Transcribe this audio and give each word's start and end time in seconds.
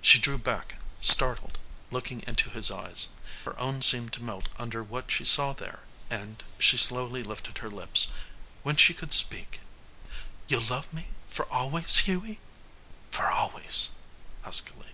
She 0.00 0.18
drew 0.18 0.38
back 0.38 0.76
startled, 1.02 1.58
looking 1.90 2.22
into 2.26 2.48
his 2.48 2.70
eyes. 2.70 3.08
Her 3.44 3.54
own 3.60 3.82
seemed 3.82 4.14
to 4.14 4.22
melt 4.22 4.48
under 4.58 4.82
what 4.82 5.10
she 5.10 5.26
saw 5.26 5.52
there, 5.52 5.82
and 6.08 6.42
she 6.58 6.78
slowly 6.78 7.22
lifted 7.22 7.58
her 7.58 7.68
lips. 7.70 8.08
When 8.62 8.76
she 8.76 8.94
could 8.94 9.12
speak 9.12 9.60
"You'll 10.48 10.62
love 10.64 10.90
me 10.90 11.08
for 11.28 11.44
always, 11.52 11.96
Hughie?" 12.06 12.40
"For 13.10 13.30
always," 13.30 13.90
huskily. 14.40 14.92